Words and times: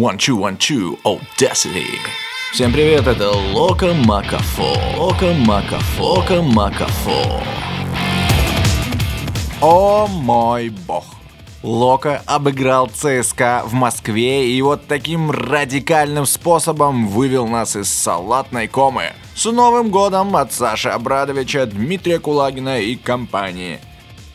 One, 0.00 0.16
two, 0.16 0.34
one, 0.34 0.56
two, 0.56 0.98
Audacity. 1.04 1.84
Всем 2.52 2.72
привет, 2.72 3.06
это 3.06 3.32
Лока 3.32 3.92
Макафо. 3.92 4.72
Лока 4.96 5.34
Макафо. 5.34 6.02
Лока 6.02 6.40
Макафо. 6.40 7.42
О 9.60 10.06
мой 10.06 10.70
бог. 10.70 11.04
Лока 11.62 12.22
обыграл 12.24 12.86
ЦСКА 12.88 13.64
в 13.66 13.74
Москве 13.74 14.50
и 14.50 14.62
вот 14.62 14.86
таким 14.86 15.30
радикальным 15.30 16.24
способом 16.24 17.06
вывел 17.06 17.46
нас 17.46 17.76
из 17.76 17.90
салатной 17.90 18.68
комы. 18.68 19.12
С 19.34 19.44
Новым 19.44 19.90
годом 19.90 20.34
от 20.34 20.50
Саши 20.50 20.88
Абрадовича, 20.88 21.66
Дмитрия 21.66 22.18
Кулагина 22.20 22.80
и 22.80 22.96
компании– 22.96 23.80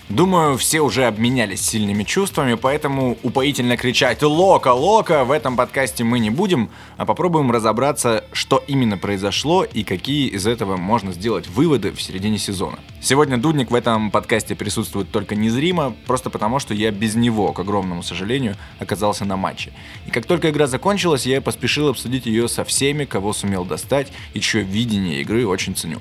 Думаю, 0.10 0.56
все 0.60 0.82
уже 0.82 1.06
обменялись 1.06 1.62
сильными 1.62 2.04
чувствами, 2.04 2.54
поэтому 2.54 3.18
упоительно 3.24 3.76
кричать 3.76 4.22
«Лока! 4.22 4.72
Лока!» 4.72 5.24
в 5.24 5.32
этом 5.32 5.58
подкасте 5.58 6.04
мы 6.04 6.20
не 6.20 6.30
будем, 6.30 6.70
а 6.98 7.06
попробуем 7.08 7.50
разобраться, 7.50 8.24
что 8.32 8.64
именно 8.68 9.00
произошло 9.00 9.64
и 9.64 9.84
какие 9.84 10.28
из 10.28 10.46
этого 10.46 10.78
можно 10.78 11.12
сделать 11.12 11.48
выводы 11.48 11.92
в 11.92 12.00
середине 12.00 12.38
сезона. 12.38 12.78
Сегодня 13.02 13.38
Дудник 13.38 13.72
в 13.72 13.76
этом 13.76 14.12
подкасте 14.12 14.54
присутствует 14.54 15.10
только 15.10 15.34
незримо, 15.34 15.96
просто 16.06 16.30
потому, 16.30 16.60
что 16.60 16.76
я 16.76 16.92
без 16.92 17.16
него, 17.16 17.52
к 17.52 17.60
огромному 17.60 18.04
сожалению, 18.04 18.58
оказался 18.78 19.26
на 19.26 19.38
матче. 19.38 19.74
И 20.06 20.12
как 20.12 20.28
только 20.28 20.52
игра 20.52 20.68
закончилась, 20.68 21.26
я 21.26 21.42
поспешил 21.42 21.88
обсудить 21.88 22.28
ее 22.28 22.48
со 22.48 22.64
всеми, 22.64 23.06
кого 23.06 23.34
сумел 23.34 23.66
достать 23.66 24.12
и 24.36 24.40
чье 24.40 24.62
видение 24.62 25.22
игры 25.22 25.48
очень 25.48 25.76
ценю. 25.76 26.00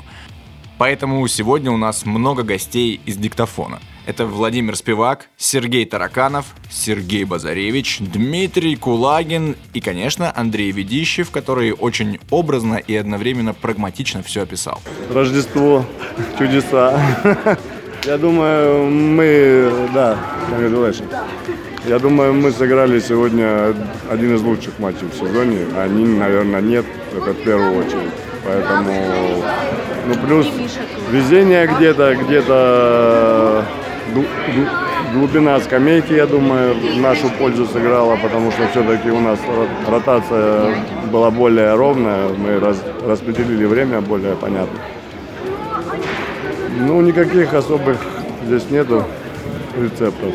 Поэтому 0.78 1.26
сегодня 1.28 1.70
у 1.70 1.76
нас 1.76 2.04
много 2.04 2.42
гостей 2.42 3.00
из 3.06 3.16
диктофона– 3.16 3.80
это 4.06 4.26
Владимир 4.26 4.76
Спивак, 4.76 5.28
Сергей 5.38 5.86
Тараканов, 5.86 6.46
Сергей 6.70 7.24
Базаревич, 7.24 8.00
Дмитрий 8.00 8.76
Кулагин 8.76 9.56
и, 9.72 9.80
конечно, 9.80 10.30
Андрей 10.36 10.72
Ведищев, 10.72 11.30
который 11.30 11.72
очень 11.72 12.18
образно 12.30 12.74
и 12.74 12.94
одновременно 12.94 13.54
прагматично 13.54 14.22
все 14.22 14.42
описал. 14.42 14.80
Рождество, 15.10 15.86
чудеса. 16.38 17.00
Я 18.04 18.18
думаю, 18.18 18.90
мы, 18.90 19.88
да, 19.94 20.18
как 20.50 20.70
говоришь, 20.70 20.98
я 21.86 21.98
думаю, 21.98 22.34
мы 22.34 22.50
сыграли 22.50 23.00
сегодня 23.00 23.74
один 24.10 24.34
из 24.34 24.42
лучших 24.42 24.78
матчей 24.78 25.06
в 25.06 25.14
сезоне. 25.14 25.66
Они, 25.78 26.04
наверное, 26.04 26.60
нет, 26.60 26.84
это 27.16 27.32
в 27.32 27.42
первую 27.42 27.78
очередь. 27.78 28.12
Поэтому, 28.44 28.92
ну, 30.06 30.14
плюс 30.26 30.46
везение 31.10 31.66
где-то, 31.66 32.14
где-то 32.16 33.64
глубина 35.14 35.58
скамейки, 35.60 36.12
я 36.12 36.26
думаю, 36.26 36.74
в 36.74 37.00
нашу 37.00 37.28
пользу 37.30 37.66
сыграла, 37.66 38.16
потому 38.16 38.50
что 38.50 38.66
все-таки 38.68 39.10
у 39.10 39.20
нас 39.20 39.38
ротация 39.88 40.74
была 41.10 41.30
более 41.30 41.74
ровная, 41.74 42.28
мы 42.28 42.60
распределили 43.06 43.64
время 43.64 44.00
более 44.00 44.34
понятно. 44.34 44.78
Ну, 46.80 47.00
никаких 47.00 47.54
особых 47.54 47.98
здесь 48.46 48.68
нету 48.70 49.04
рецептов. 49.76 50.34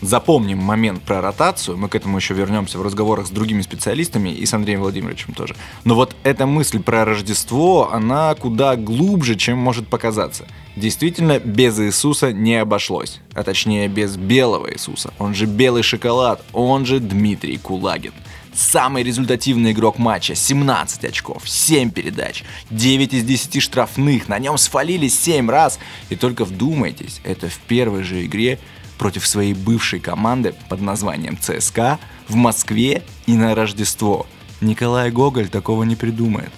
Запомним 0.00 0.58
момент 0.58 1.02
про 1.02 1.20
ротацию, 1.20 1.76
мы 1.76 1.88
к 1.88 1.96
этому 1.96 2.18
еще 2.18 2.32
вернемся 2.32 2.78
в 2.78 2.82
разговорах 2.82 3.26
с 3.26 3.30
другими 3.30 3.62
специалистами 3.62 4.28
и 4.28 4.46
с 4.46 4.54
Андреем 4.54 4.80
Владимировичем 4.80 5.34
тоже. 5.34 5.56
Но 5.84 5.96
вот 5.96 6.14
эта 6.22 6.46
мысль 6.46 6.80
про 6.80 7.04
Рождество, 7.04 7.90
она 7.92 8.32
куда 8.36 8.76
глубже, 8.76 9.34
чем 9.34 9.58
может 9.58 9.88
показаться. 9.88 10.46
Действительно, 10.76 11.40
без 11.40 11.80
Иисуса 11.80 12.32
не 12.32 12.54
обошлось. 12.54 13.18
А 13.34 13.42
точнее, 13.42 13.88
без 13.88 14.16
белого 14.16 14.72
Иисуса. 14.72 15.12
Он 15.18 15.34
же 15.34 15.46
белый 15.46 15.82
шоколад, 15.82 16.44
он 16.52 16.86
же 16.86 17.00
Дмитрий 17.00 17.56
Кулагин. 17.56 18.12
Самый 18.54 19.02
результативный 19.02 19.72
игрок 19.72 19.98
матча, 19.98 20.34
17 20.34 21.04
очков, 21.04 21.48
7 21.48 21.90
передач, 21.90 22.44
9 22.70 23.14
из 23.14 23.24
10 23.24 23.62
штрафных, 23.62 24.28
на 24.28 24.38
нем 24.38 24.58
свалились 24.58 25.18
7 25.20 25.50
раз. 25.50 25.78
И 26.08 26.16
только 26.16 26.44
вдумайтесь, 26.44 27.20
это 27.24 27.48
в 27.48 27.58
первой 27.58 28.04
же 28.04 28.24
игре 28.24 28.58
против 28.98 29.26
своей 29.26 29.54
бывшей 29.54 30.00
команды 30.00 30.54
под 30.68 30.80
названием 30.80 31.38
ЦСКА 31.38 31.98
в 32.28 32.34
Москве 32.34 33.02
и 33.26 33.34
на 33.34 33.54
Рождество. 33.54 34.26
Николай 34.60 35.10
Гоголь 35.10 35.48
такого 35.48 35.84
не 35.84 35.96
придумает. 35.96 36.50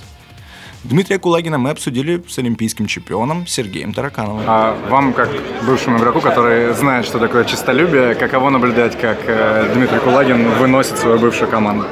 Дмитрия 0.82 1.18
Кулагина 1.18 1.58
мы 1.58 1.70
обсудили 1.70 2.22
с 2.26 2.38
олимпийским 2.38 2.86
чемпионом 2.86 3.46
Сергеем 3.46 3.92
Таракановым. 3.92 4.44
А 4.46 4.74
вам, 4.88 5.12
как 5.12 5.28
бывшему 5.66 5.98
игроку, 5.98 6.20
который 6.20 6.72
знает, 6.72 7.04
что 7.04 7.18
такое 7.18 7.44
чистолюбие, 7.44 8.14
каково 8.14 8.48
наблюдать, 8.48 8.98
как 8.98 9.18
э, 9.26 9.70
Дмитрий 9.74 9.98
Кулагин 9.98 10.50
выносит 10.52 10.96
свою 10.96 11.18
бывшую 11.18 11.50
команду? 11.50 11.84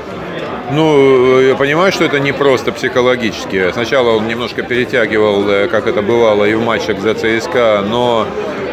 Ну, 0.71 1.41
я 1.41 1.55
понимаю, 1.55 1.93
что 1.93 2.05
это 2.05 2.19
не 2.19 2.33
просто 2.33 2.73
психологически. 2.73 3.73
Сначала 3.73 4.11
он 4.17 4.27
немножко 4.27 4.63
перетягивал, 4.63 5.47
э, 5.49 5.69
как 5.69 5.87
это 5.87 6.01
бывало 6.01 6.47
и 6.47 6.55
в 6.55 6.65
матчах 6.65 7.01
за 7.01 7.15
ЦСКА, 7.15 7.85
но 7.87 8.27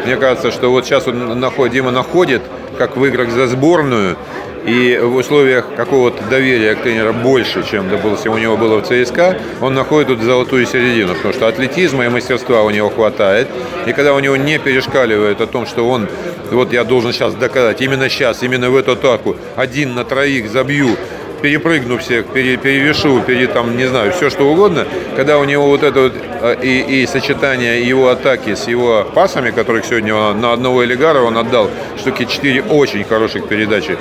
мне 0.06 0.16
кажется, 0.16 0.52
что 0.52 0.70
вот 0.70 0.86
сейчас 0.86 1.08
он 1.08 1.40
находит, 1.40 1.74
Дима 1.74 1.90
находит, 1.90 2.42
как 2.78 2.96
в 2.96 3.04
играх 3.04 3.30
за 3.30 3.48
сборную, 3.48 4.16
и 4.64 4.98
в 4.98 5.16
условиях 5.16 5.66
какого-то 5.76 6.22
доверия 6.30 6.74
к 6.74 6.82
тренеру 6.82 7.12
больше, 7.12 7.64
чем, 7.68 7.88
допустим, 7.88 8.32
у 8.32 8.38
него 8.38 8.56
было 8.56 8.80
в 8.80 8.86
ЦСКА, 8.86 9.36
он 9.60 9.74
находит 9.74 10.08
тут 10.08 10.22
золотую 10.22 10.64
середину, 10.66 11.14
потому 11.14 11.34
что 11.34 11.48
атлетизма 11.48 12.04
и 12.04 12.08
мастерства 12.08 12.62
у 12.62 12.70
него 12.70 12.88
хватает. 12.88 13.48
И 13.86 13.92
когда 13.92 14.14
у 14.14 14.20
него 14.20 14.36
не 14.36 14.58
перешкаливает 14.58 15.40
о 15.40 15.46
том, 15.46 15.66
что 15.66 15.88
он, 15.88 16.08
вот 16.50 16.72
я 16.72 16.84
должен 16.84 17.12
сейчас 17.12 17.34
доказать, 17.34 17.80
именно 17.80 18.08
сейчас, 18.08 18.42
именно 18.42 18.70
в 18.70 18.76
эту 18.76 18.92
атаку, 18.92 19.36
один 19.56 19.94
на 19.94 20.04
троих 20.04 20.50
забью, 20.50 20.96
перепрыгну 21.46 21.98
всех, 21.98 22.26
пере, 22.26 22.56
перевешу, 22.56 23.20
пере, 23.20 23.46
там, 23.46 23.76
не 23.76 23.86
знаю, 23.86 24.10
все 24.10 24.30
что 24.30 24.50
угодно, 24.50 24.84
когда 25.14 25.38
у 25.38 25.44
него 25.44 25.68
вот 25.68 25.84
это 25.84 26.00
вот 26.00 26.14
а, 26.42 26.54
и, 26.54 27.02
и 27.02 27.06
сочетание 27.06 27.86
его 27.86 28.08
атаки 28.08 28.56
с 28.56 28.66
его 28.66 29.04
пасами, 29.14 29.52
которых 29.52 29.84
сегодня 29.84 30.12
он, 30.12 30.40
на 30.40 30.52
одного 30.52 30.84
Элигара 30.84 31.20
он 31.20 31.38
отдал 31.38 31.70
штуки 31.96 32.24
4 32.24 32.62
очень 32.62 33.04
хороших 33.04 33.46
передачи. 33.46 33.96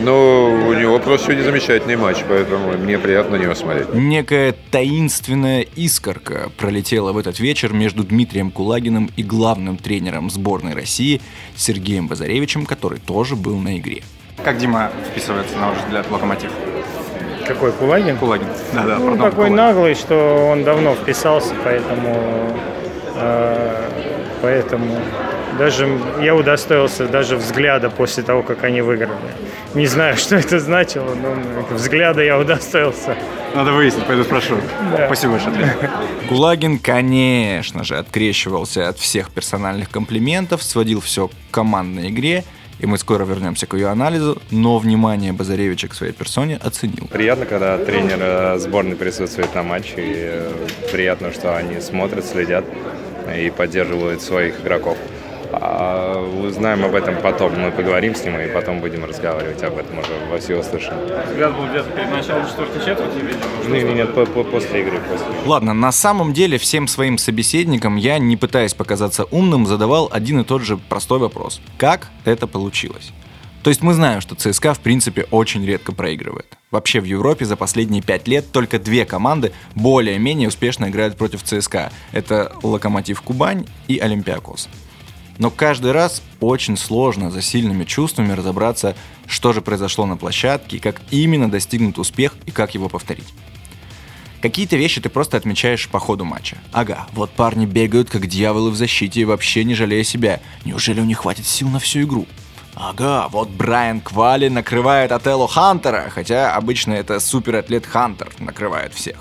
Но 0.00 0.50
у 0.50 0.74
него 0.74 0.98
просто 0.98 1.28
сегодня 1.28 1.44
замечательный 1.44 1.96
матч, 1.96 2.18
поэтому 2.28 2.76
мне 2.76 2.98
приятно 2.98 3.38
на 3.38 3.42
него 3.42 3.54
смотреть. 3.54 3.94
Некая 3.94 4.54
таинственная 4.70 5.62
искорка 5.62 6.50
пролетела 6.58 7.12
в 7.12 7.18
этот 7.18 7.40
вечер 7.40 7.72
между 7.72 8.04
Дмитрием 8.04 8.50
Кулагиным 8.50 9.10
и 9.16 9.22
главным 9.22 9.78
тренером 9.78 10.28
сборной 10.28 10.74
России 10.74 11.22
Сергеем 11.56 12.06
Базаревичем, 12.08 12.66
который 12.66 12.98
тоже 12.98 13.34
был 13.34 13.56
на 13.56 13.78
игре. 13.78 14.02
Как 14.44 14.58
Дима 14.58 14.90
вписывается, 15.10 15.56
на 15.56 15.70
ваш 15.70 15.78
взгляд, 15.78 16.06
в 16.06 16.12
локомотив? 16.12 16.50
Какой, 17.52 17.72
Кулагин? 17.72 18.16
Кулагин, 18.16 18.46
да, 18.72 18.82
да. 18.84 18.98
Ну, 18.98 19.16
такой 19.16 19.30
Кулагин. 19.32 19.56
наглый, 19.56 19.94
что 19.94 20.48
он 20.50 20.64
давно 20.64 20.94
вписался, 20.94 21.54
поэтому, 21.62 22.56
э, 23.16 23.88
поэтому 24.40 24.96
даже 25.58 25.98
я 26.22 26.34
удостоился 26.34 27.06
даже 27.06 27.36
взгляда 27.36 27.90
после 27.90 28.22
того, 28.22 28.42
как 28.42 28.64
они 28.64 28.80
выиграли. 28.80 29.12
Не 29.74 29.86
знаю, 29.86 30.16
что 30.16 30.36
это 30.36 30.60
значило, 30.60 31.14
но 31.14 31.76
взгляда 31.76 32.22
я 32.22 32.38
удостоился. 32.38 33.16
Надо 33.54 33.72
выяснить, 33.72 34.06
пойду 34.06 34.24
спрошу. 34.24 34.56
Да. 34.96 35.06
Спасибо 35.06 35.32
большое. 35.32 35.76
Кулагин, 36.28 36.78
конечно 36.78 37.84
же, 37.84 37.98
открещивался 37.98 38.88
от 38.88 38.98
всех 38.98 39.30
персональных 39.30 39.90
комплиментов, 39.90 40.62
сводил 40.62 41.02
все 41.02 41.28
к 41.28 41.32
командной 41.50 42.08
игре– 42.08 42.44
и 42.82 42.86
мы 42.86 42.98
скоро 42.98 43.24
вернемся 43.24 43.66
к 43.66 43.74
ее 43.74 43.86
анализу, 43.88 44.42
но 44.50 44.78
внимание 44.78 45.32
Базаревича 45.32 45.88
к 45.88 45.94
своей 45.94 46.12
персоне 46.12 46.56
оценил. 46.56 47.06
Приятно, 47.06 47.46
когда 47.46 47.78
тренер 47.78 48.18
э, 48.20 48.58
сборной 48.58 48.96
присутствует 48.96 49.54
на 49.54 49.62
матче, 49.62 49.94
и 49.98 50.14
э, 50.16 50.52
приятно, 50.90 51.32
что 51.32 51.56
они 51.56 51.80
смотрят, 51.80 52.26
следят 52.26 52.64
и 53.38 53.50
поддерживают 53.50 54.20
своих 54.20 54.60
игроков. 54.60 54.98
А 55.52 56.20
узнаем 56.44 56.84
об 56.84 56.94
этом 56.94 57.16
потом. 57.22 57.58
Мы 57.58 57.70
поговорим 57.70 58.14
с 58.14 58.24
ним 58.24 58.38
и 58.40 58.48
потом 58.48 58.80
будем 58.80 59.04
разговаривать 59.04 59.62
об 59.62 59.76
этом 59.76 59.98
уже 59.98 60.12
во 60.30 60.38
всеуслышание. 60.38 61.24
Взгляд 61.28 61.56
был 61.56 61.66
где-то 61.68 61.90
перед 61.90 62.10
началом 62.10 62.46
четвертой 62.46 62.80
четверти, 62.80 63.16
видимо? 63.16 63.74
Нет, 63.74 63.84
нет, 63.84 63.94
нет, 63.96 64.14
по 64.14 64.20
-по 64.20 64.44
после 64.44 64.80
игры. 64.82 65.00
После. 65.10 65.26
Ладно, 65.46 65.74
на 65.74 65.92
самом 65.92 66.32
деле 66.32 66.58
всем 66.58 66.88
своим 66.88 67.18
собеседникам 67.18 67.96
я, 67.96 68.18
не 68.18 68.36
пытаясь 68.36 68.74
показаться 68.74 69.24
умным, 69.24 69.66
задавал 69.66 70.08
один 70.10 70.40
и 70.40 70.44
тот 70.44 70.62
же 70.62 70.76
простой 70.76 71.18
вопрос. 71.18 71.60
Как 71.76 72.08
это 72.24 72.46
получилось? 72.46 73.12
То 73.62 73.70
есть 73.70 73.80
мы 73.80 73.94
знаем, 73.94 74.20
что 74.20 74.34
ЦСКА 74.34 74.74
в 74.74 74.80
принципе 74.80 75.26
очень 75.30 75.64
редко 75.64 75.92
проигрывает. 75.92 76.58
Вообще 76.72 77.00
в 77.00 77.04
Европе 77.04 77.44
за 77.44 77.56
последние 77.56 78.02
пять 78.02 78.26
лет 78.26 78.50
только 78.50 78.80
две 78.80 79.04
команды 79.04 79.52
более-менее 79.76 80.48
успешно 80.48 80.88
играют 80.88 81.16
против 81.16 81.44
ЦСКА. 81.44 81.92
Это 82.10 82.52
Локомотив 82.62 83.22
Кубань 83.22 83.66
и 83.86 83.98
Олимпиакос. 83.98 84.68
Но 85.42 85.50
каждый 85.50 85.90
раз 85.90 86.22
очень 86.38 86.76
сложно 86.76 87.28
за 87.28 87.42
сильными 87.42 87.82
чувствами 87.82 88.30
разобраться, 88.30 88.94
что 89.26 89.52
же 89.52 89.60
произошло 89.60 90.06
на 90.06 90.16
площадке, 90.16 90.78
как 90.78 91.02
именно 91.10 91.50
достигнут 91.50 91.98
успех 91.98 92.36
и 92.46 92.52
как 92.52 92.74
его 92.74 92.88
повторить. 92.88 93.26
Какие-то 94.40 94.76
вещи 94.76 95.00
ты 95.00 95.08
просто 95.08 95.36
отмечаешь 95.36 95.88
по 95.88 95.98
ходу 95.98 96.24
матча. 96.24 96.58
Ага, 96.70 97.08
вот 97.12 97.32
парни 97.32 97.66
бегают 97.66 98.08
как 98.08 98.28
дьяволы 98.28 98.70
в 98.70 98.76
защите 98.76 99.22
и 99.22 99.24
вообще 99.24 99.64
не 99.64 99.74
жалея 99.74 100.04
себя. 100.04 100.40
Неужели 100.64 101.00
у 101.00 101.04
них 101.04 101.18
хватит 101.18 101.44
сил 101.44 101.68
на 101.68 101.80
всю 101.80 102.02
игру? 102.02 102.28
Ага, 102.76 103.26
вот 103.28 103.48
Брайан 103.48 104.00
Квали 104.00 104.46
накрывает 104.46 105.10
Отелло 105.10 105.48
Хантера, 105.48 106.08
хотя 106.10 106.54
обычно 106.54 106.92
это 106.92 107.18
суператлет 107.18 107.84
Хантер 107.84 108.30
накрывает 108.38 108.94
всех. 108.94 109.16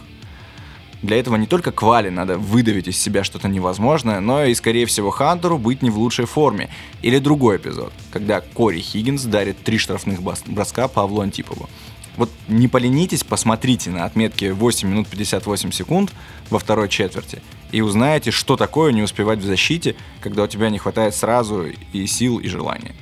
Для 1.02 1.20
этого 1.20 1.36
не 1.36 1.48
только 1.48 1.72
Квали 1.72 2.10
надо 2.10 2.38
выдавить 2.38 2.88
из 2.88 2.98
себя 2.98 3.24
что-то 3.24 3.48
невозможное, 3.48 4.20
но 4.20 4.46
и, 4.46 4.54
скорее 4.54 4.86
всего, 4.86 5.10
Хантеру 5.10 5.58
быть 5.58 5.82
не 5.82 5.90
в 5.90 5.98
лучшей 5.98 6.26
форме. 6.26 6.70
Или 7.02 7.18
другой 7.18 7.58
эпизод, 7.58 7.92
когда 8.12 8.42
Кори 8.42 8.80
Хиггинс 8.80 9.24
дарит 9.24 9.64
три 9.64 9.80
штрафных 9.80 10.22
броска 10.22 10.88
Павлу 10.88 11.22
Антипову. 11.22 11.70
Вот 12.18 12.30
не 12.48 12.68
поленитесь, 12.68 13.24
посмотрите 13.24 13.90
на 13.90 14.06
отметке 14.06 14.54
8 14.54 14.88
минут 14.88 15.08
58 15.08 15.72
секунд 15.72 16.12
во 16.50 16.60
второй 16.60 16.90
четверти 16.90 17.42
и 17.72 17.82
узнаете, 17.82 18.32
что 18.32 18.58
такое 18.58 18.92
не 18.92 19.02
успевать 19.02 19.40
в 19.40 19.46
защите, 19.46 19.96
когда 20.20 20.44
у 20.44 20.48
тебя 20.48 20.70
не 20.70 20.78
хватает 20.78 21.16
сразу 21.16 21.68
и 21.94 22.06
сил, 22.06 22.38
и 22.38 22.48
желания. 22.48 22.94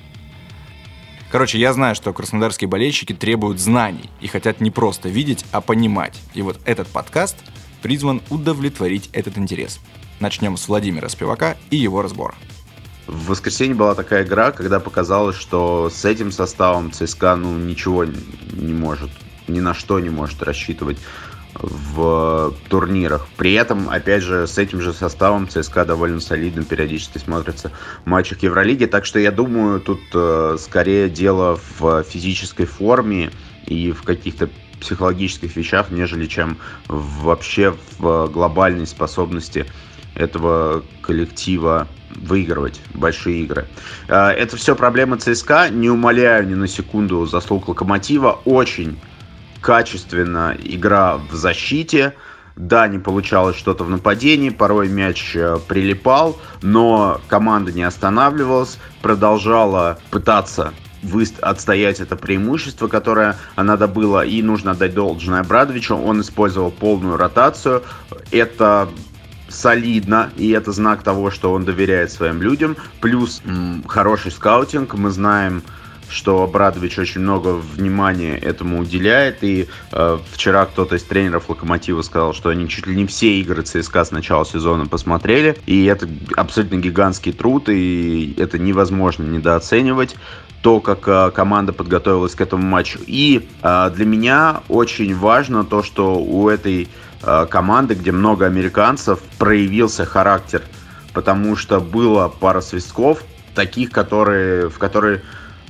Короче, 1.31 1.59
я 1.59 1.73
знаю, 1.73 1.95
что 1.95 2.13
краснодарские 2.13 2.67
болельщики 2.67 3.13
требуют 3.13 3.59
знаний 3.59 4.09
и 4.21 4.27
хотят 4.27 4.61
не 4.61 4.71
просто 4.71 5.09
видеть, 5.09 5.43
а 5.51 5.59
понимать. 5.59 6.17
И 6.33 6.41
вот 6.41 6.59
этот 6.65 6.87
подкаст— 6.87 7.35
призван 7.81 8.21
удовлетворить 8.29 9.09
этот 9.13 9.37
интерес. 9.37 9.79
Начнем 10.19 10.57
с 10.57 10.67
Владимира 10.67 11.09
Спивака 11.09 11.57
и 11.69 11.77
его 11.77 12.01
разбора. 12.01 12.35
В 13.07 13.29
воскресенье 13.29 13.75
была 13.75 13.95
такая 13.95 14.23
игра, 14.23 14.51
когда 14.51 14.79
показалось, 14.79 15.35
что 15.35 15.89
с 15.89 16.05
этим 16.05 16.31
составом 16.31 16.91
ЦСКА 16.91 17.35
ну, 17.35 17.57
ничего 17.57 18.05
не 18.05 18.73
может, 18.73 19.09
ни 19.47 19.59
на 19.59 19.73
что 19.73 19.99
не 19.99 20.09
может 20.09 20.43
рассчитывать 20.43 20.99
в 21.55 22.53
турнирах. 22.69 23.27
При 23.35 23.53
этом, 23.53 23.89
опять 23.89 24.21
же, 24.21 24.47
с 24.47 24.57
этим 24.57 24.81
же 24.81 24.93
составом 24.93 25.49
ЦСКА 25.49 25.85
довольно 25.85 26.19
солидно 26.19 26.63
периодически 26.63 27.17
смотрится 27.17 27.71
в 28.05 28.07
матчах 28.07 28.43
Евролиги. 28.43 28.85
Так 28.85 29.05
что 29.05 29.19
я 29.19 29.31
думаю, 29.31 29.79
тут 29.79 30.01
э, 30.13 30.57
скорее 30.59 31.09
дело 31.09 31.59
в 31.79 32.03
физической 32.03 32.65
форме 32.65 33.31
и 33.65 33.91
в 33.91 34.03
каких-то 34.03 34.49
психологических 34.79 35.55
вещах, 35.55 35.91
нежели 35.91 36.25
чем 36.25 36.57
вообще 36.87 37.75
в 37.97 38.27
глобальной 38.27 38.87
способности 38.87 39.65
этого 40.15 40.83
коллектива 41.01 41.87
выигрывать 42.15 42.81
большие 42.93 43.41
игры. 43.41 43.67
А, 44.07 44.31
это 44.31 44.57
все 44.57 44.75
проблемы 44.75 45.17
ЦСКА. 45.17 45.69
Не 45.69 45.89
умоляю 45.89 46.47
ни 46.47 46.55
на 46.55 46.67
секунду 46.67 47.25
заслуг 47.25 47.67
Локомотива. 47.67 48.39
Очень 48.45 48.99
качественно 49.61 50.55
игра 50.61 51.17
в 51.17 51.35
защите. 51.35 52.15
Да, 52.55 52.87
не 52.89 52.99
получалось 52.99 53.55
что-то 53.55 53.85
в 53.85 53.89
нападении, 53.89 54.49
порой 54.49 54.89
мяч 54.89 55.33
э, 55.33 55.59
прилипал, 55.65 56.37
но 56.61 57.21
команда 57.29 57.71
не 57.71 57.83
останавливалась, 57.83 58.79
продолжала 59.01 59.97
пытаться 60.11 60.73
отстоять 61.41 61.99
это 61.99 62.15
преимущество, 62.15 62.87
которое 62.87 63.37
она 63.55 63.77
добыла, 63.77 64.25
и 64.25 64.41
нужно 64.41 64.71
отдать 64.71 64.93
должное 64.93 65.43
Брадовичу. 65.43 65.95
Он 65.95 66.21
использовал 66.21 66.71
полную 66.71 67.17
ротацию. 67.17 67.83
Это 68.31 68.89
солидно, 69.47 70.29
и 70.37 70.49
это 70.51 70.71
знак 70.71 71.03
того, 71.03 71.31
что 71.31 71.53
он 71.53 71.65
доверяет 71.65 72.11
своим 72.11 72.41
людям. 72.41 72.77
Плюс 73.01 73.41
м, 73.45 73.83
хороший 73.87 74.31
скаутинг. 74.31 74.93
Мы 74.93 75.09
знаем, 75.09 75.63
что 76.09 76.47
Брадович 76.47 76.99
очень 76.99 77.21
много 77.21 77.49
внимания 77.49 78.37
этому 78.37 78.79
уделяет. 78.79 79.43
И 79.43 79.67
э, 79.91 80.17
вчера 80.31 80.65
кто-то 80.65 80.95
из 80.95 81.03
тренеров 81.03 81.49
Локомотива 81.49 82.01
сказал, 82.01 82.33
что 82.33 82.49
они 82.49 82.67
чуть 82.67 82.87
ли 82.87 82.95
не 82.95 83.05
все 83.05 83.39
игры 83.39 83.61
ЦСКА 83.61 84.05
с 84.05 84.11
начала 84.11 84.45
сезона 84.45 84.87
посмотрели. 84.87 85.57
И 85.65 85.85
это 85.85 86.07
абсолютно 86.35 86.77
гигантский 86.77 87.31
труд, 87.31 87.69
и 87.69 88.33
это 88.37 88.57
невозможно 88.57 89.23
недооценивать 89.23 90.15
то, 90.61 90.79
как 90.79 91.07
э, 91.07 91.31
команда 91.31 91.73
подготовилась 91.73 92.35
к 92.35 92.41
этому 92.41 92.63
матчу. 92.63 92.99
И 93.05 93.47
э, 93.61 93.91
для 93.95 94.05
меня 94.05 94.61
очень 94.67 95.15
важно 95.15 95.63
то, 95.63 95.83
что 95.83 96.17
у 96.17 96.49
этой 96.49 96.89
э, 97.23 97.47
команды, 97.49 97.95
где 97.95 98.11
много 98.11 98.45
американцев, 98.45 99.19
проявился 99.37 100.05
характер. 100.05 100.61
Потому 101.13 101.55
что 101.55 101.79
было 101.79 102.27
пара 102.27 102.61
свистков, 102.61 103.23
таких, 103.55 103.91
которые, 103.91 104.69
в 104.69 104.77
которые 104.77 105.21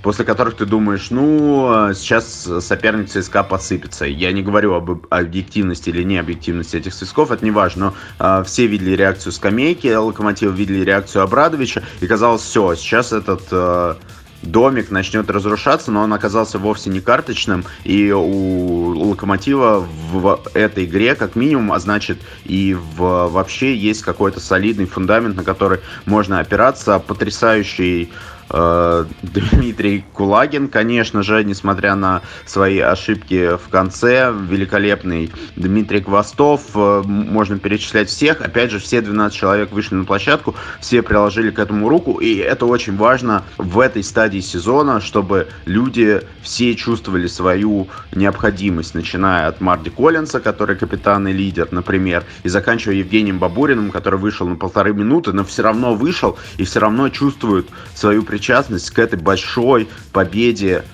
после 0.02 0.24
которых 0.24 0.56
ты 0.56 0.66
думаешь, 0.66 1.10
ну, 1.12 1.90
сейчас 1.94 2.48
соперник 2.62 3.10
ЦСКА 3.10 3.44
посыпется. 3.44 4.06
Я 4.06 4.32
не 4.32 4.42
говорю 4.42 4.74
об 4.74 5.06
объективности 5.10 5.90
или 5.90 6.04
необъективности 6.04 6.78
этих 6.78 6.94
свистков, 6.94 7.32
это 7.32 7.44
не 7.44 7.52
важно, 7.52 7.94
но 8.20 8.40
э, 8.40 8.44
все 8.46 8.68
видели 8.68 8.96
реакцию 8.96 9.34
скамейки, 9.34 9.94
Локомотив 9.94 10.54
видели 10.54 10.86
реакцию 10.86 11.24
Абрадовича, 11.24 11.84
и 12.00 12.08
казалось, 12.08 12.42
все, 12.42 12.76
сейчас 12.76 13.12
этот 13.12 13.42
э, 13.52 13.96
домик 14.42 14.92
начнет 14.92 15.30
разрушаться, 15.30 15.92
но 15.92 16.02
он 16.02 16.14
оказался 16.14 16.58
вовсе 16.60 16.90
не 16.90 17.02
карточным, 17.02 17.66
и 17.84 18.12
у 18.12 19.10
Локомотива 19.10 19.86
в 20.12 20.42
этой 20.54 20.86
игре 20.86 21.16
как 21.16 21.36
минимум, 21.36 21.72
а 21.72 21.80
значит 21.80 22.20
и 22.46 22.74
в, 22.74 23.28
вообще 23.28 23.76
есть 23.76 24.02
какой-то 24.02 24.40
солидный 24.40 24.86
фундамент, 24.86 25.36
на 25.36 25.44
который 25.44 25.80
можно 26.06 26.40
опираться, 26.40 27.00
потрясающий 27.00 28.12
Дмитрий 29.22 30.04
Кулагин, 30.14 30.70
конечно 30.70 31.22
же, 31.22 31.44
несмотря 31.44 31.96
на 31.96 32.22
свои 32.46 32.80
ошибки 32.80 33.56
в 33.58 33.70
конце, 33.70 34.34
великолепный 34.34 35.32
Дмитрий 35.56 36.02
Квастов, 36.02 36.62
э, 36.74 37.04
можно 37.06 37.60
перечислять 37.60 38.10
всех, 38.10 38.42
опять 38.42 38.72
же, 38.72 38.80
все 38.80 39.02
12 39.02 39.38
человек 39.38 39.72
вышли 39.72 39.96
на 39.96 40.06
площадку, 40.06 40.56
все 40.82 41.04
приложили 41.04 41.52
к 41.52 41.60
этому 41.60 41.90
руку, 41.90 42.14
и 42.20 42.38
это 42.38 42.66
очень 42.66 42.98
важно 42.98 43.44
в 43.58 43.80
этой 43.80 44.04
стадии 44.04 44.40
сезона, 44.40 45.00
чтобы 45.00 45.48
люди 45.66 46.22
все 46.42 46.74
чувствовали 46.74 47.28
свою 47.28 47.88
необходимость, 48.16 48.96
начиная 48.96 49.48
от 49.48 49.62
Марди 49.62 49.92
Коллинса, 49.92 50.40
который 50.40 50.76
капитан 50.76 51.28
и 51.28 51.34
лидер, 51.34 51.68
например, 51.72 52.24
и 52.44 52.50
заканчивая 52.50 52.96
Евгением 52.96 53.38
Бабуриным, 53.38 53.92
который 53.92 54.18
вышел 54.18 54.48
на 54.48 54.56
полторы 54.56 54.94
минуты, 54.94 55.34
но 55.34 55.44
все 55.44 55.62
равно 55.62 55.94
вышел 55.94 56.38
и 56.58 56.64
все 56.64 56.80
равно 56.80 57.10
чувствует 57.10 57.68
свою 57.94 58.24
причину 58.24 58.39
причастность 58.40 58.90
к 58.92 59.00
этой 59.00 59.20
большой 59.20 59.90
победе 60.14 60.86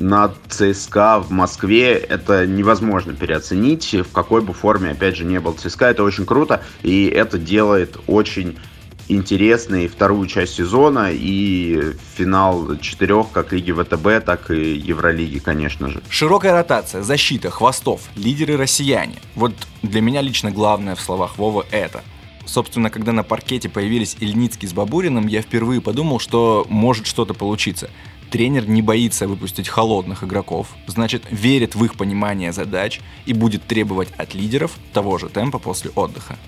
над 0.00 0.34
ЦСКА 0.48 1.20
в 1.20 1.30
Москве, 1.30 1.92
это 1.92 2.44
невозможно 2.44 3.12
переоценить, 3.12 3.94
в 3.94 4.10
какой 4.10 4.40
бы 4.40 4.52
форме, 4.52 4.90
опять 4.90 5.16
же, 5.16 5.24
не 5.24 5.38
был 5.38 5.52
ЦСКА, 5.52 5.86
это 5.86 6.02
очень 6.02 6.26
круто, 6.26 6.60
и 6.82 7.06
это 7.06 7.38
делает 7.38 7.98
очень 8.08 8.58
интересной 9.06 9.86
вторую 9.86 10.26
часть 10.26 10.54
сезона 10.54 11.10
и 11.12 11.92
финал 12.16 12.76
четырех, 12.78 13.30
как 13.30 13.52
Лиги 13.52 13.70
ВТБ, 13.70 14.24
так 14.24 14.50
и 14.50 14.74
Евролиги, 14.74 15.38
конечно 15.38 15.88
же. 15.88 16.02
Широкая 16.08 16.52
ротация, 16.52 17.02
защита, 17.02 17.50
хвостов, 17.50 18.00
лидеры 18.16 18.56
россияне. 18.56 19.16
Вот 19.36 19.52
для 19.82 20.00
меня 20.00 20.20
лично 20.20 20.50
главное 20.50 20.96
в 20.96 21.00
словах 21.00 21.38
Вова 21.38 21.64
это. 21.70 22.02
Собственно, 22.44 22.90
когда 22.90 23.12
на 23.12 23.22
паркете 23.22 23.68
появились 23.68 24.16
Ильницкий 24.20 24.68
с 24.68 24.72
Бабуриным, 24.72 25.26
я 25.26 25.42
впервые 25.42 25.80
подумал, 25.80 26.18
что 26.18 26.66
может 26.68 27.06
что-то 27.06 27.34
получиться. 27.34 27.90
Тренер 28.30 28.68
не 28.68 28.80
боится 28.80 29.28
выпустить 29.28 29.68
холодных 29.68 30.24
игроков, 30.24 30.68
значит, 30.86 31.22
верит 31.30 31.74
в 31.74 31.84
их 31.84 31.96
понимание 31.96 32.52
задач 32.52 33.00
и 33.26 33.34
будет 33.34 33.66
требовать 33.66 34.08
от 34.16 34.34
лидеров 34.34 34.72
того 34.94 35.18
же 35.18 35.28
темпа 35.28 35.58
после 35.58 35.90
отдыха. 35.90 36.38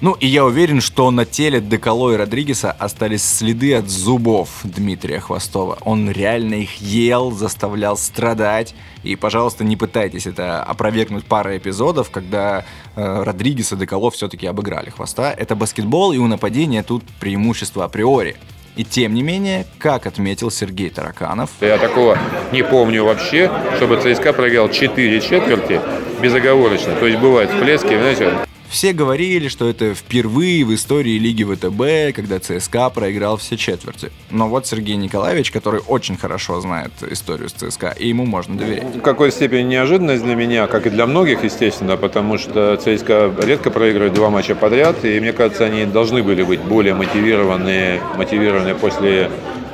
Ну 0.00 0.12
и 0.20 0.28
я 0.28 0.44
уверен, 0.44 0.80
что 0.80 1.10
на 1.10 1.24
теле 1.24 1.60
Деколо 1.60 2.12
и 2.12 2.16
Родригеса 2.16 2.70
остались 2.70 3.24
следы 3.24 3.74
от 3.74 3.88
зубов 3.88 4.60
Дмитрия 4.62 5.18
Хвостова. 5.18 5.78
Он 5.84 6.08
реально 6.08 6.54
их 6.54 6.76
ел, 6.80 7.32
заставлял 7.32 7.96
страдать. 7.96 8.76
И, 9.02 9.16
пожалуйста, 9.16 9.64
не 9.64 9.76
пытайтесь 9.76 10.28
это 10.28 10.62
опровергнуть 10.62 11.24
парой 11.24 11.58
эпизодов, 11.58 12.10
когда 12.10 12.64
э, 12.94 13.22
Родригес 13.24 13.72
и 13.72 13.76
Деколо 13.76 14.12
все-таки 14.12 14.46
обыграли 14.46 14.90
Хвоста. 14.90 15.32
Это 15.32 15.56
баскетбол, 15.56 16.12
и 16.12 16.18
у 16.18 16.28
нападения 16.28 16.84
тут 16.84 17.02
преимущество 17.18 17.84
априори. 17.84 18.36
И 18.76 18.84
тем 18.84 19.14
не 19.14 19.24
менее, 19.24 19.66
как 19.78 20.06
отметил 20.06 20.52
Сергей 20.52 20.90
Тараканов... 20.90 21.50
Я 21.60 21.78
такого 21.78 22.16
не 22.52 22.62
помню 22.62 23.02
вообще, 23.02 23.50
чтобы 23.76 23.96
ЦСКА 23.96 24.32
проиграл 24.32 24.70
4 24.70 25.20
четверти 25.20 25.80
безоговорочно. 26.22 26.94
То 26.94 27.06
есть 27.06 27.18
бывают 27.18 27.50
всплески, 27.50 27.88
знаете, 27.88 28.47
все 28.68 28.92
говорили, 28.92 29.48
что 29.48 29.68
это 29.68 29.94
впервые 29.94 30.64
в 30.64 30.74
истории 30.74 31.18
Лиги 31.18 31.44
ВТБ, 31.44 32.14
когда 32.14 32.38
ЦСКА 32.38 32.90
проиграл 32.90 33.36
все 33.36 33.56
четверти. 33.56 34.10
Но 34.30 34.48
вот 34.48 34.66
Сергей 34.66 34.96
Николаевич, 34.96 35.50
который 35.50 35.80
очень 35.80 36.16
хорошо 36.16 36.60
знает 36.60 36.92
историю 37.10 37.48
с 37.48 37.52
ЦСКА, 37.52 37.94
и 37.98 38.08
ему 38.08 38.26
можно 38.26 38.56
доверять. 38.56 38.96
В 38.96 39.00
какой 39.00 39.32
степени 39.32 39.62
неожиданность 39.62 40.22
для 40.22 40.34
меня, 40.34 40.66
как 40.66 40.86
и 40.86 40.90
для 40.90 41.06
многих, 41.06 41.44
естественно, 41.44 41.96
потому 41.96 42.38
что 42.38 42.76
ЦСКА 42.76 43.34
редко 43.42 43.70
проигрывает 43.70 44.14
два 44.14 44.30
матча 44.30 44.54
подряд, 44.54 45.04
и 45.04 45.18
мне 45.20 45.32
кажется, 45.32 45.64
они 45.64 45.84
должны 45.86 46.22
были 46.22 46.42
быть 46.42 46.60
более 46.60 46.94
мотивированные, 46.94 48.00
мотивированные 48.16 48.74
после 48.74 49.30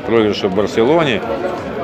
проигрыша 0.06 0.48
в 0.48 0.54
Барселоне. 0.54 1.20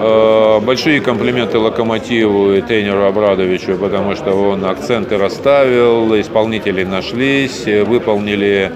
Э, 0.02 0.60
большие 0.60 1.00
комплименты 1.00 1.58
Локомотиву 1.58 2.52
и 2.52 2.62
тренеру 2.62 3.04
Абрадовичу, 3.04 3.76
потому 3.76 4.16
что 4.16 4.32
он 4.32 4.64
акценты 4.64 5.18
расставил, 5.18 6.18
исполнители 6.20 6.84
нашлись, 6.84 7.64
выполнили 7.66 8.72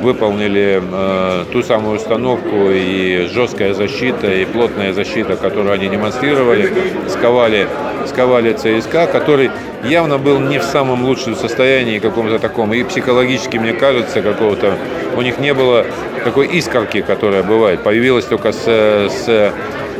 выполнили 0.00 0.82
э, 0.82 1.44
ту 1.52 1.62
самую 1.62 1.96
установку 1.96 2.70
и 2.70 3.28
жесткая 3.32 3.74
защита, 3.74 4.30
и 4.30 4.44
плотная 4.44 4.92
защита, 4.92 5.36
которую 5.36 5.72
они 5.72 5.88
демонстрировали, 5.88 6.72
сковали, 7.08 7.66
сковали 8.06 8.52
ЦСКА, 8.52 9.06
который 9.06 9.50
явно 9.84 10.18
был 10.18 10.38
не 10.38 10.58
в 10.58 10.64
самом 10.64 11.04
лучшем 11.04 11.34
состоянии 11.34 11.98
каком-то 11.98 12.38
таком, 12.38 12.72
и 12.74 12.82
психологически, 12.82 13.56
мне 13.56 13.72
кажется, 13.72 14.22
какого-то, 14.22 14.74
у 15.16 15.22
них 15.22 15.38
не 15.38 15.54
было 15.54 15.86
такой 16.24 16.46
искорки, 16.48 17.00
которая 17.02 17.42
бывает, 17.42 17.82
появилась 17.82 18.24
только 18.24 18.52
с, 18.52 18.64
с 18.64 19.52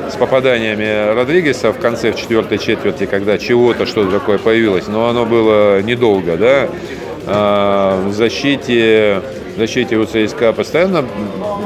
с 0.08 0.14
попаданиями 0.14 1.14
Родригеса 1.14 1.72
в 1.72 1.78
конце 1.78 2.12
в 2.12 2.16
четвертой 2.16 2.58
четверти, 2.58 3.06
когда 3.06 3.38
чего-то 3.38 3.86
что-то 3.86 4.12
такое 4.12 4.38
появилось, 4.38 4.86
но 4.86 5.08
оно 5.08 5.26
было 5.26 5.82
недолго, 5.82 6.36
да. 6.36 6.68
А, 7.26 8.00
в 8.06 8.12
защите 8.12 9.20
в 9.56 9.58
защите 9.58 9.96
у 9.96 10.04
ЦСКА 10.04 10.52
постоянно 10.52 11.02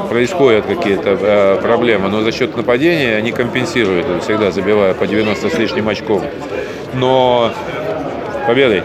происходят 0.09 0.65
какие-то 0.65 1.17
э, 1.19 1.61
проблемы, 1.61 2.07
но 2.07 2.21
за 2.21 2.31
счет 2.31 2.55
нападения 2.55 3.17
они 3.17 3.31
компенсируют 3.33 4.23
всегда, 4.23 4.51
забивая 4.51 4.93
по 4.93 5.05
90 5.05 5.49
с 5.49 5.53
лишним 5.57 5.89
очков. 5.89 6.23
Но 6.93 7.51
победой. 8.47 8.83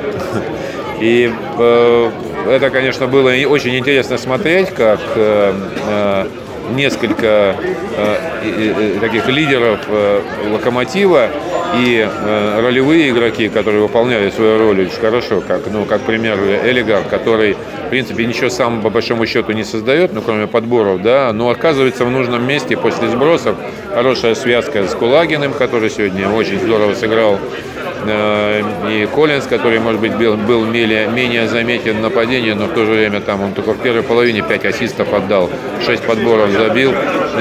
И 1.01 1.33
э, 1.59 2.11
это, 2.49 2.71
конечно, 2.71 3.07
было 3.07 3.31
очень 3.49 3.77
интересно 3.79 4.19
смотреть, 4.19 4.71
как 4.71 5.01
э, 5.15 5.55
э, 5.89 6.27
несколько 6.75 7.57
э, 7.97 8.99
таких 9.01 9.29
лидеров 9.29 9.81
э, 9.89 10.21
локомотива 10.53 11.29
и 11.79 12.07
э, 12.09 12.61
ролевые 12.61 13.11
игроки, 13.11 13.49
которые 13.49 13.83
выполняли 13.83 14.31
свою 14.31 14.59
роль 14.59 14.83
очень 14.83 15.01
хорошо, 15.01 15.43
как, 15.47 15.63
ну, 15.71 15.85
как 15.85 16.03
пример 16.03 16.39
Элигар, 16.65 17.03
который, 17.05 17.55
в 17.87 17.91
принципе, 17.91 18.25
ничего 18.25 18.51
сам 18.51 18.83
по 18.83 18.91
большому 18.91 19.27
счету 19.27 19.53
не 19.53 19.65
создает, 19.65 20.13
ну, 20.13 20.23
кроме 20.23 20.47
подборов, 20.47 21.03
да, 21.03 21.33
но 21.33 21.51
оказывается 21.51 22.05
в 22.05 22.11
нужном 22.11 22.47
месте 22.47 22.77
после 22.77 23.09
сбросов. 23.09 23.57
Хорошая 23.95 24.35
связка 24.35 24.87
с 24.87 24.95
Кулагиным, 24.95 25.53
который 25.53 25.91
сегодня 25.91 26.29
очень 26.29 26.61
здорово 26.61 26.95
сыграл 26.95 27.39
и 28.09 29.09
Коллинс, 29.15 29.47
который, 29.47 29.81
может 29.81 30.01
быть, 30.01 30.15
был, 30.17 30.37
был 30.37 30.65
менее, 30.65 31.09
менее 31.09 31.49
заметен 31.49 31.99
в 31.99 32.01
нападении, 32.01 32.53
но 32.53 32.67
в 32.67 32.75
то 32.75 32.85
же 32.85 32.93
время 32.93 33.21
там 33.21 33.43
он 33.43 33.53
только 33.53 33.73
в 33.73 33.83
первой 33.83 34.03
половине 34.03 34.43
5 34.43 34.65
ассистов 34.65 35.13
отдал, 35.13 35.51
6 35.85 36.03
подборов 36.05 36.51
забил, 36.51 36.93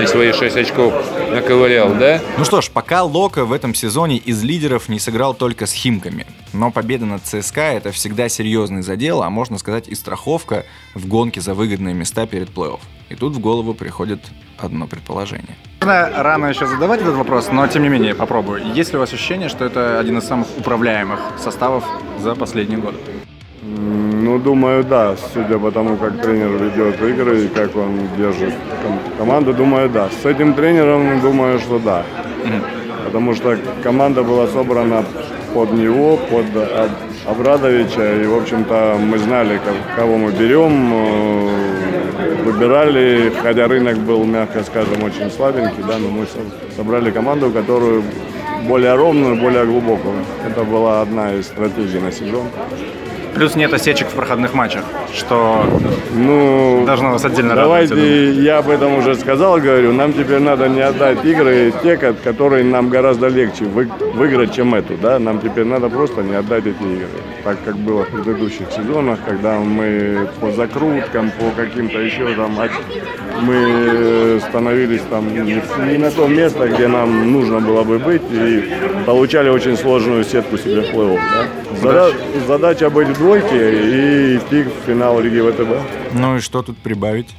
и 0.01 0.05
свои 0.07 0.31
6 0.31 0.57
очков 0.57 0.93
наковырял, 1.31 1.93
да? 1.95 2.21
Ну 2.37 2.45
что 2.45 2.61
ж, 2.61 2.69
пока 2.69 3.03
Лока 3.03 3.45
в 3.45 3.53
этом 3.53 3.73
сезоне 3.73 4.17
из 4.17 4.43
лидеров 4.43 4.89
не 4.89 4.99
сыграл 4.99 5.33
только 5.33 5.65
с 5.65 5.73
Химками. 5.73 6.25
Но 6.53 6.71
победа 6.71 7.05
над 7.05 7.23
ЦСКА 7.25 7.73
это 7.73 7.91
всегда 7.91 8.29
серьезный 8.29 8.81
задел, 8.81 9.23
а 9.23 9.29
можно 9.29 9.57
сказать 9.57 9.87
и 9.87 9.95
страховка 9.95 10.65
в 10.93 11.07
гонке 11.07 11.41
за 11.41 11.53
выгодные 11.53 11.93
места 11.93 12.25
перед 12.25 12.49
плей-офф. 12.49 12.79
И 13.09 13.15
тут 13.15 13.33
в 13.33 13.39
голову 13.39 13.73
приходит 13.73 14.19
одно 14.57 14.87
предположение. 14.87 15.55
Рано 15.81 16.47
еще 16.47 16.65
задавать 16.65 17.01
этот 17.01 17.15
вопрос, 17.15 17.49
но 17.51 17.67
тем 17.67 17.83
не 17.83 17.89
менее 17.89 18.15
попробую. 18.15 18.61
Есть 18.73 18.91
ли 18.91 18.97
у 18.97 18.99
вас 18.99 19.13
ощущение, 19.13 19.49
что 19.49 19.65
это 19.65 19.99
один 19.99 20.17
из 20.17 20.23
самых 20.23 20.47
управляемых 20.57 21.19
составов 21.37 21.83
за 22.19 22.33
последние 22.35 22.79
годы? 22.79 22.97
Ну, 23.61 24.39
думаю, 24.39 24.83
да. 24.83 25.15
Судя 25.33 25.59
по 25.59 25.71
тому, 25.71 25.97
как 25.97 26.21
тренер 26.21 26.51
ведет 26.57 27.01
игры 27.01 27.45
и 27.45 27.47
как 27.47 27.75
он 27.75 28.09
держит 28.17 28.53
команду, 29.17 29.53
думаю, 29.53 29.89
да. 29.89 30.09
С 30.09 30.25
этим 30.25 30.53
тренером, 30.53 31.21
думаю, 31.21 31.59
что 31.59 31.77
да. 31.79 32.03
Потому 33.05 33.35
что 33.35 33.57
команда 33.83 34.23
была 34.23 34.47
собрана 34.47 35.05
под 35.53 35.73
него, 35.73 36.17
под 36.17 36.45
Абрадовича. 37.27 38.21
И, 38.21 38.25
в 38.25 38.35
общем-то, 38.35 38.97
мы 38.99 39.17
знали, 39.19 39.59
кого 39.95 40.17
мы 40.17 40.31
берем, 40.31 40.91
э, 40.93 41.64
выбирали, 42.43 43.31
хотя 43.41 43.67
рынок 43.67 43.97
был, 43.97 44.23
мягко 44.23 44.63
скажем, 44.63 45.03
очень 45.03 45.31
слабенький, 45.31 45.83
да, 45.87 45.97
но 45.97 46.09
мы 46.09 46.25
собрали 46.75 47.11
команду, 47.11 47.51
которую 47.51 48.03
более 48.67 48.95
ровную, 48.95 49.35
более 49.35 49.65
глубокую. 49.65 50.15
Это 50.45 50.63
была 50.63 51.01
одна 51.01 51.33
из 51.33 51.45
стратегий 51.45 51.99
на 51.99 52.11
сезон. 52.11 52.47
Плюс 53.35 53.55
нет 53.55 53.73
осечек 53.73 54.07
в 54.07 54.13
проходных 54.13 54.53
матчах, 54.53 54.85
что 55.13 55.65
ну, 56.13 56.85
должно 56.85 57.11
вас 57.11 57.25
отдельно 57.25 57.53
давайте, 57.53 57.93
радовать. 57.93 58.35
Я 58.37 58.59
об 58.59 58.69
этом 58.69 58.95
уже 58.95 59.15
сказал, 59.15 59.59
говорю, 59.59 59.91
нам 59.91 60.13
теперь 60.13 60.39
надо 60.39 60.69
не 60.69 60.79
отдать 60.79 61.23
игры, 61.25 61.73
те, 61.83 61.97
которые 61.97 62.63
нам 62.63 62.87
гораздо 62.87 63.27
легче 63.27 63.65
вы, 63.65 63.89
выиграть, 64.13 64.55
чем 64.55 64.73
эту. 64.73 64.95
Да? 64.95 65.19
Нам 65.19 65.41
теперь 65.41 65.65
надо 65.65 65.89
просто 65.89 66.21
не 66.21 66.33
отдать 66.33 66.65
эти 66.65 66.81
игры. 66.81 67.09
Так 67.43 67.57
как 67.65 67.75
было 67.75 68.03
в 68.05 68.07
предыдущих 68.07 68.71
сезонах, 68.71 69.19
когда 69.25 69.59
мы 69.59 70.29
по 70.39 70.51
закруткам, 70.53 71.29
по 71.31 71.51
каким-то 71.51 71.99
еще 71.99 72.33
там 72.35 72.57
мы 73.41 74.41
становились 74.47 75.01
там 75.09 75.33
не 75.33 75.97
на 75.97 76.11
то 76.11 76.27
место, 76.27 76.67
где 76.67 76.87
нам 76.87 77.31
нужно 77.31 77.59
было 77.59 77.83
бы 77.83 77.99
быть, 77.99 78.21
и 78.31 78.63
получали 79.05 79.49
очень 79.49 79.77
сложную 79.77 80.23
сетку 80.23 80.57
себе 80.57 80.81
в 80.81 80.93
плей-офф. 80.93 81.19
Да? 81.33 81.81
Задача, 81.81 82.17
задача 82.47 82.89
быть 82.89 83.09
в 83.09 83.13
двойке 83.13 83.55
и 83.55 84.37
идти 84.37 84.63
в 84.63 84.85
финал 84.85 85.19
Лиги 85.19 85.39
ВТБ. 85.39 86.13
Ну 86.13 86.37
и 86.37 86.39
что 86.39 86.61
тут 86.61 86.77
прибавить? 86.77 87.29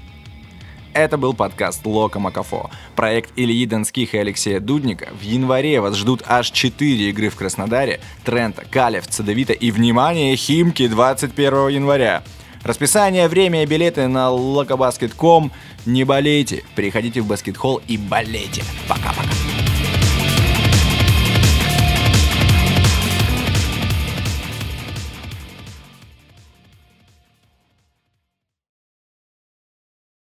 Это 0.92 1.18
был 1.18 1.34
подкаст 1.34 1.84
Лока 1.84 2.18
Макафо. 2.18 2.70
Проект 2.94 3.30
Ильи 3.36 3.66
Донских 3.66 4.14
и 4.14 4.18
Алексея 4.18 4.60
Дудника. 4.60 5.08
В 5.20 5.22
январе 5.22 5.82
вас 5.82 5.94
ждут 5.94 6.22
аж 6.26 6.50
4 6.50 7.10
игры 7.10 7.28
в 7.28 7.36
Краснодаре, 7.36 8.00
Трента, 8.24 8.64
Калев, 8.70 9.06
Цедовита 9.06 9.52
и, 9.52 9.70
внимание, 9.70 10.34
Химки 10.36 10.88
21 10.88 11.68
января. 11.68 12.22
Расписание, 12.66 13.28
время 13.28 13.64
билеты 13.64 14.08
на 14.08 14.30
locobasket.com. 14.30 15.52
Не 15.86 16.02
болейте, 16.02 16.64
приходите 16.74 17.20
в 17.20 17.26
баскетхолл 17.26 17.80
и 17.86 17.96
болейте. 17.96 18.64
Пока-пока. 18.88 19.25